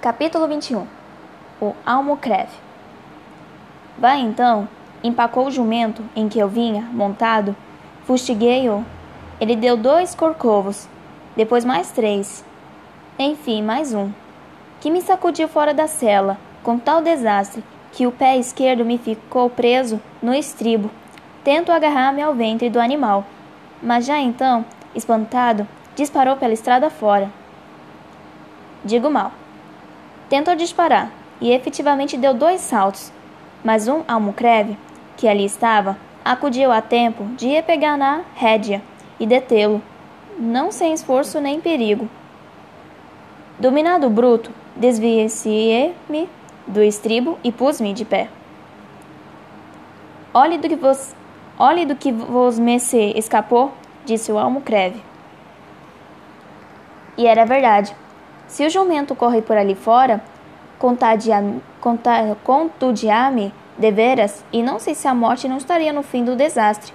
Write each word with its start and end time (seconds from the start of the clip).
Capítulo 0.00 0.48
21 0.48 0.86
O 1.60 1.74
Almocreve 1.84 2.56
Vai 3.98 4.18
então, 4.20 4.66
empacou 5.04 5.46
o 5.46 5.50
jumento 5.50 6.02
em 6.16 6.26
que 6.26 6.38
eu 6.38 6.48
vinha, 6.48 6.88
montado, 6.90 7.54
fustiguei-o. 8.06 8.82
Ele 9.38 9.54
deu 9.54 9.76
dois 9.76 10.14
corcovos, 10.14 10.88
depois 11.36 11.66
mais 11.66 11.90
três, 11.90 12.42
enfim, 13.18 13.62
mais 13.62 13.92
um, 13.92 14.10
que 14.80 14.90
me 14.90 15.02
sacudiu 15.02 15.46
fora 15.46 15.74
da 15.74 15.86
cela, 15.86 16.38
com 16.62 16.78
tal 16.78 17.02
desastre 17.02 17.62
que 17.92 18.06
o 18.06 18.12
pé 18.12 18.38
esquerdo 18.38 18.86
me 18.86 18.96
ficou 18.96 19.50
preso 19.50 20.00
no 20.22 20.32
estribo. 20.32 20.90
Tento 21.44 21.70
agarrar-me 21.70 22.22
ao 22.22 22.34
ventre 22.34 22.70
do 22.70 22.80
animal, 22.80 23.22
mas 23.82 24.06
já 24.06 24.18
então, 24.18 24.64
espantado, 24.94 25.68
disparou 25.94 26.38
pela 26.38 26.54
estrada 26.54 26.88
fora. 26.88 27.30
Digo 28.82 29.10
mal. 29.10 29.32
Tentou 30.30 30.54
disparar 30.54 31.10
e 31.40 31.50
efetivamente 31.50 32.16
deu 32.16 32.32
dois 32.32 32.60
saltos, 32.60 33.12
mas 33.64 33.88
um 33.88 34.04
almocreve, 34.06 34.78
que 35.16 35.26
ali 35.26 35.44
estava, 35.44 35.98
acudiu 36.24 36.70
a 36.70 36.80
tempo 36.80 37.24
de 37.34 37.48
ir 37.48 37.64
pegar 37.64 37.98
na 37.98 38.22
rédea 38.36 38.80
e 39.18 39.26
detê-lo, 39.26 39.82
não 40.38 40.70
sem 40.70 40.92
esforço 40.92 41.40
nem 41.40 41.60
perigo. 41.60 42.08
Dominado 43.58 44.06
o 44.06 44.10
bruto, 44.10 44.52
desviei-me 44.76 46.28
do 46.64 46.80
estribo 46.80 47.36
e 47.42 47.50
pus-me 47.50 47.92
de 47.92 48.04
pé. 48.04 48.28
Olhe 50.32 50.58
do 50.58 50.68
que 50.68 50.76
vos, 50.76 51.12
olhe 51.58 51.84
do 51.84 51.96
que 51.96 52.12
vos 52.12 52.56
mercê 52.56 53.12
escapou, 53.16 53.72
disse 54.04 54.30
o 54.30 54.38
almocreve. 54.38 55.02
E 57.18 57.26
era 57.26 57.44
verdade. 57.44 57.96
Se 58.50 58.66
o 58.66 58.70
jumento 58.70 59.14
corre 59.14 59.40
por 59.40 59.56
ali 59.56 59.76
fora, 59.76 60.20
contudiar-me 62.42 63.54
deveras, 63.78 64.44
e 64.52 64.60
não 64.60 64.80
sei 64.80 64.92
se 64.92 65.06
a 65.06 65.14
morte 65.14 65.46
não 65.46 65.56
estaria 65.56 65.92
no 65.92 66.02
fim 66.02 66.24
do 66.24 66.34
desastre. 66.34 66.92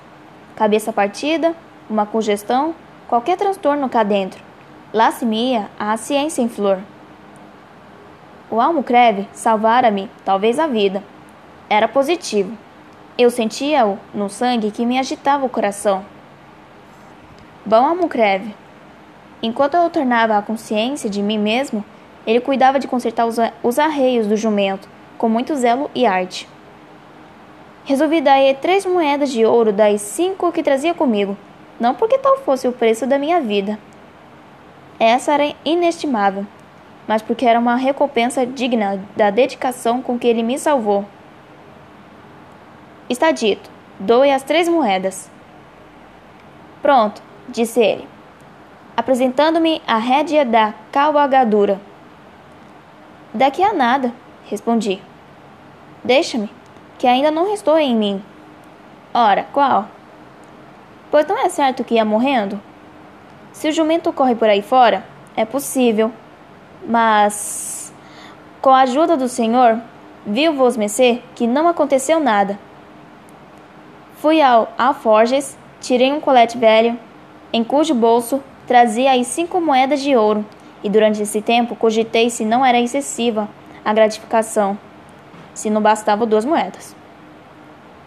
Cabeça 0.54 0.92
partida, 0.92 1.56
uma 1.90 2.06
congestão, 2.06 2.76
qualquer 3.08 3.38
transtorno 3.38 3.88
cá 3.88 4.04
dentro. 4.04 4.44
Lá 4.94 5.12
se 5.12 5.26
mia 5.26 5.70
a 5.80 5.96
ciência 5.96 6.42
em 6.42 6.50
flor. 6.50 6.80
O 8.52 8.60
almocreve 8.60 9.26
salvara-me, 9.32 10.12
talvez 10.26 10.60
a 10.60 10.68
vida. 10.68 11.02
Era 11.70 11.88
positivo. 11.88 12.56
Eu 13.18 13.30
sentia-o 13.30 13.98
no 14.14 14.30
sangue 14.30 14.72
que 14.72 14.86
me 14.86 15.00
agitava 15.00 15.46
o 15.46 15.50
coração. 15.50 16.06
Bom 17.66 17.86
almocreve, 17.86 18.54
Enquanto 19.42 19.76
eu 19.76 19.90
tornava 19.90 20.38
a 20.38 20.42
consciência 20.42 21.10
de 21.10 21.22
mim 21.22 21.38
mesmo, 21.38 21.84
ele 22.26 22.40
cuidava 22.40 22.80
de 22.80 22.88
consertar 22.88 23.26
os, 23.26 23.38
os 23.62 23.78
arreios 23.78 24.28
do 24.28 24.36
jumento, 24.36 24.88
com 25.18 25.30
muito 25.30 25.56
zelo 25.56 25.90
e 25.94 26.06
arte. 26.06 26.48
Resolvi 27.84 28.22
dar 28.22 28.40
três 28.62 28.86
moedas 28.86 29.32
de 29.32 29.46
ouro 29.46 29.72
das 29.72 30.02
cinco 30.02 30.52
que 30.52 30.64
trazia 30.64 30.94
comigo, 30.94 31.38
não 31.80 31.94
porque 31.94 32.18
tal 32.18 32.38
fosse 32.38 32.68
o 32.68 32.72
preço 32.72 33.06
da 33.06 33.20
minha 33.20 33.40
vida. 33.40 33.78
Essa 35.00 35.34
era 35.34 35.54
inestimável, 35.64 36.48
mas 37.08 37.22
porque 37.22 37.46
era 37.46 37.60
uma 37.60 37.76
recompensa 37.76 38.46
digna 38.46 39.04
da 39.16 39.30
dedicação 39.30 40.02
com 40.02 40.18
que 40.18 40.28
ele 40.28 40.42
me 40.42 40.58
salvou. 40.58 41.06
Está 43.08 43.32
dito, 43.32 43.70
doe 44.00 44.32
as 44.32 44.42
três 44.42 44.68
moedas. 44.68 45.30
Pronto, 46.82 47.22
disse 47.50 47.80
ele 47.80 48.15
apresentando-me 48.96 49.82
a 49.86 49.98
rédea 49.98 50.46
da 50.46 50.74
cavalgadura. 50.92 51.80
Daqui 53.34 53.62
a 53.62 53.74
nada, 53.74 54.14
respondi. 54.46 55.02
Deixa-me, 56.04 56.50
que 56.98 57.08
ainda 57.08 57.32
não 57.32 57.50
restou 57.50 57.78
em 57.78 57.96
mim. 57.96 58.24
Ora, 59.14 59.46
qual? 59.52 59.88
Pois 61.12 61.28
não 61.28 61.38
é 61.38 61.50
certo 61.50 61.84
que 61.84 61.96
ia 61.96 62.06
morrendo? 62.06 62.62
Se 63.52 63.70
o 63.70 63.72
jumento 63.72 64.12
corre 64.14 64.36
por 64.36 64.50
aí 64.50 64.62
fora, 64.62 65.06
é 65.36 65.46
possível. 65.46 66.12
Mas, 66.88 67.94
com 68.62 68.70
a 68.70 68.82
ajuda 68.82 69.18
do 69.18 69.28
Senhor, 69.28 69.80
viu-vos 70.26 70.78
mercê 70.78 71.22
que 71.34 71.48
não 71.48 71.68
aconteceu 71.68 72.20
nada. 72.20 72.60
Fui 74.18 74.42
ao 74.42 74.72
alforjes, 74.78 75.58
tirei 75.80 76.12
um 76.12 76.20
colete 76.20 76.58
velho, 76.58 76.98
em 77.52 77.64
cujo 77.64 77.94
bolso 77.94 78.42
Trazia 78.68 79.12
aí 79.12 79.24
cinco 79.24 79.62
moedas 79.62 80.02
de 80.02 80.16
ouro, 80.16 80.44
e 80.84 80.90
durante 80.90 81.22
esse 81.22 81.40
tempo 81.40 81.76
cogitei 81.76 82.32
se 82.32 82.44
não 82.44 82.66
era 82.66 82.80
excessiva 82.80 83.48
a 83.84 83.94
gratificação, 83.94 84.76
se 85.54 85.70
não 85.70 85.82
bastavam 85.82 86.28
duas 86.28 86.44
moedas. 86.44 86.96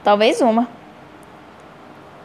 Talvez 0.03 0.41
uma. 0.41 0.67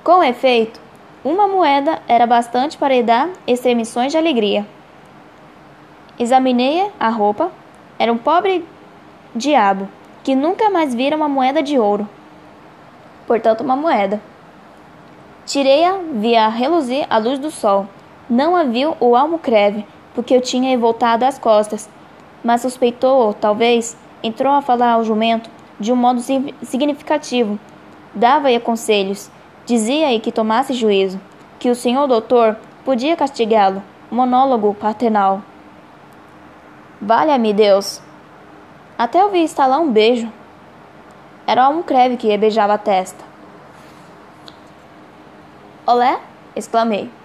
Com 0.04 0.24
efeito, 0.24 0.82
uma 1.24 1.48
moeda 1.48 2.02
era 2.08 2.26
bastante 2.26 2.76
para 2.76 2.96
lhe 2.96 3.04
dar 3.04 3.30
extremissões 3.46 4.12
de 4.12 4.18
alegria. 4.18 4.66
Examinei 6.18 6.92
a 7.00 7.10
roupa. 7.10 7.52
Era 8.00 8.12
um 8.12 8.18
pobre 8.18 8.66
diabo 9.36 9.88
que 10.24 10.36
nunca 10.36 10.72
mais 10.72 10.96
vira 10.96 11.16
uma 11.16 11.30
moeda 11.30 11.62
de 11.62 11.78
ouro. 11.78 12.10
Portanto, 13.28 13.62
uma 13.62 13.76
moeda. 13.76 14.20
Tirei-a, 15.46 16.00
via 16.14 16.48
reluzir 16.48 17.06
a 17.10 17.18
luz 17.18 17.38
do 17.38 17.52
sol 17.52 17.88
não 18.34 18.56
a 18.56 18.64
viu 18.64 18.98
o 19.00 19.16
almocreve, 19.16 19.86
porque 20.16 20.36
eu 20.36 20.42
tinha 20.42 20.76
voltado 20.76 21.24
as 21.24 21.38
costas, 21.38 21.88
mas 22.44 22.62
suspeitou, 22.62 23.32
talvez, 23.32 23.96
entrou 24.24 24.52
a 24.52 24.62
falar 24.62 24.94
ao 24.94 25.04
jumento 25.04 25.52
de 25.80 25.94
um 25.94 25.96
modo 25.96 26.20
significativo. 26.64 27.60
Dava-lhe 28.16 28.60
conselhos, 28.60 29.30
dizia-lhe 29.68 30.20
que 30.20 30.32
tomasse 30.32 30.74
juízo, 30.74 31.22
que 31.60 31.70
o 31.70 31.76
senhor 31.76 32.08
doutor 32.08 32.58
podia 32.84 33.16
castigá-lo. 33.16 33.84
Monólogo 34.10 34.74
paternal. 34.74 35.42
Valha-me 37.02 37.54
Deus! 37.54 38.02
Até 38.98 39.24
ouvi 39.24 39.44
estalar 39.44 39.80
um 39.80 39.92
beijo. 39.92 40.32
Era 41.46 41.64
o 41.64 41.66
almocreve 41.66 42.18
que 42.18 42.36
beijava 42.38 42.74
a 42.74 42.78
testa. 42.78 43.24
Olé! 45.86 46.20
exclamei. 46.56 47.23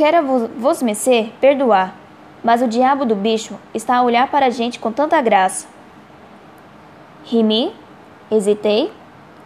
Quero 0.00 0.48
vos, 0.56 0.80
mecer 0.80 1.30
perdoar, 1.42 1.94
mas 2.42 2.62
o 2.62 2.66
diabo 2.66 3.04
do 3.04 3.14
bicho 3.14 3.60
está 3.74 3.96
a 3.96 4.02
olhar 4.02 4.30
para 4.30 4.46
a 4.46 4.48
gente 4.48 4.78
com 4.78 4.90
tanta 4.90 5.20
graça. 5.20 5.68
Rimi, 7.22 7.70
hesitei, 8.30 8.90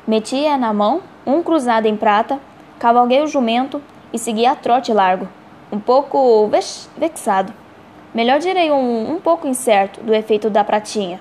meti-a 0.06 0.56
na 0.56 0.72
mão, 0.72 1.02
um 1.26 1.42
cruzado 1.42 1.86
em 1.86 1.96
prata, 1.96 2.38
cavalguei 2.78 3.20
o 3.20 3.26
jumento 3.26 3.82
e 4.12 4.18
segui 4.18 4.46
a 4.46 4.54
trote 4.54 4.92
largo, 4.92 5.26
um 5.72 5.80
pouco 5.80 6.46
vex, 6.46 6.88
vexado. 6.96 7.52
Melhor 8.14 8.38
direi 8.38 8.70
um, 8.70 9.12
um 9.12 9.20
pouco 9.20 9.48
incerto 9.48 10.02
do 10.02 10.14
efeito 10.14 10.48
da 10.48 10.62
pratinha. 10.62 11.20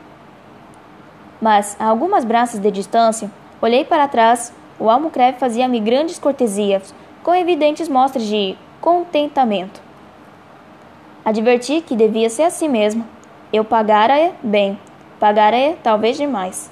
Mas, 1.42 1.76
a 1.80 1.86
algumas 1.86 2.24
braças 2.24 2.60
de 2.60 2.70
distância, 2.70 3.32
olhei 3.60 3.84
para 3.84 4.08
trás, 4.08 4.54
o 4.78 4.92
almocreve 4.92 5.40
fazia-me 5.40 5.80
grandes 5.80 6.20
cortesias, 6.20 6.94
com 7.24 7.34
evidentes 7.34 7.90
mostras 7.90 8.28
de 8.28 8.56
contentamento. 8.84 9.82
Adverti 11.24 11.80
que 11.80 11.96
devia 11.96 12.30
ser 12.30 12.44
assim 12.44 12.68
mesmo. 12.68 13.08
Eu 13.54 13.64
pagara 13.64 14.34
bem, 14.44 14.78
pagara 15.22 15.78
talvez 15.82 16.18
demais. 16.18 16.70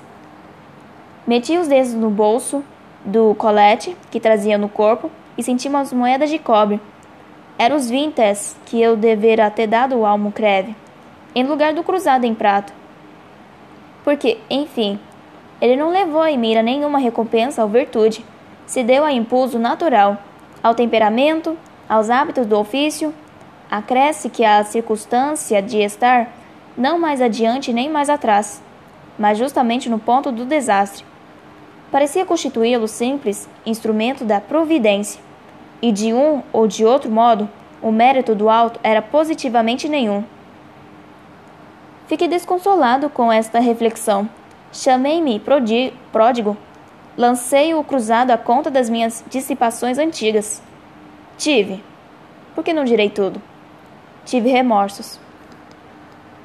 Meti 1.26 1.58
os 1.58 1.70
dedos 1.70 1.94
no 1.94 2.10
bolso 2.10 2.62
do 3.06 3.34
colete 3.36 3.96
que 4.12 4.20
trazia 4.20 4.58
no 4.58 4.68
corpo 4.68 5.10
e 5.38 5.42
senti 5.42 5.70
umas 5.70 5.94
moedas 5.94 6.30
de 6.30 6.38
cobre. 6.38 6.82
Eram 7.58 7.78
os 7.78 7.90
vintes 7.90 8.58
que 8.66 8.82
eu 8.82 8.98
devera 8.98 9.50
ter 9.50 9.68
dado 9.68 9.96
ao 9.96 10.06
almocreve, 10.06 10.76
em 11.34 11.46
lugar 11.46 11.74
do 11.74 11.82
cruzado 11.82 12.26
em 12.26 12.36
prata. 12.36 12.74
Porque, 14.04 14.38
enfim, 14.50 15.00
ele 15.62 15.78
não 15.78 15.90
levou 15.90 16.28
em 16.28 16.38
mira 16.38 16.62
nenhuma 16.62 17.00
recompensa 17.00 17.64
ou 17.64 17.70
virtude, 17.70 18.26
se 18.66 18.84
deu 18.84 19.06
a 19.06 19.14
impulso 19.14 19.58
natural, 19.58 20.18
ao 20.62 20.76
temperamento, 20.76 21.58
aos 21.92 22.10
hábitos 22.10 22.46
do 22.46 22.58
ofício, 22.58 23.14
acresce 23.70 24.30
que 24.30 24.46
a 24.46 24.64
circunstância 24.64 25.62
de 25.62 25.82
estar 25.82 26.30
não 26.78 26.98
mais 26.98 27.22
adiante 27.22 27.74
nem 27.74 27.90
mais 27.90 28.10
atrás, 28.10 28.64
mas 29.20 29.38
justamente 29.38 29.90
no 29.90 30.00
ponto 30.00 30.32
do 30.32 30.46
desastre. 30.46 31.04
Parecia 31.92 32.26
constituí-lo 32.26 32.88
simples 32.88 33.50
instrumento 33.66 34.24
da 34.24 34.40
providência, 34.40 35.20
e 35.82 35.92
de 35.92 36.14
um 36.14 36.42
ou 36.54 36.66
de 36.66 36.86
outro 36.86 37.12
modo, 37.12 37.50
o 37.82 37.92
mérito 37.92 38.34
do 38.34 38.50
alto 38.50 38.80
era 38.84 39.02
positivamente 39.02 39.90
nenhum. 39.90 40.24
Fiquei 42.08 42.30
desconsolado 42.30 43.10
com 43.10 43.30
esta 43.30 43.60
reflexão. 43.60 44.30
Chamei-me 44.72 45.42
pródigo, 45.42 46.56
lancei 47.18 47.74
o 47.74 47.84
cruzado 47.84 48.32
à 48.32 48.38
conta 48.38 48.72
das 48.72 48.90
minhas 48.90 49.26
dissipações 49.30 49.98
antigas. 49.98 50.62
Tive. 51.42 51.84
Por 52.54 52.64
que 52.64 52.72
não 52.72 52.84
direi 52.84 53.10
tudo? 53.10 53.42
Tive 54.24 54.52
remorsos. 54.52 55.20